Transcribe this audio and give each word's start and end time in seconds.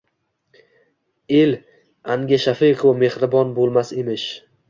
El 1.39 1.51
anga 2.15 2.41
shafiqu 2.45 2.93
mehribon 3.05 3.55
bo‘lmas 3.59 3.93
emish. 4.05 4.27